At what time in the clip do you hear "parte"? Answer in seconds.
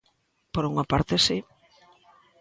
0.91-1.13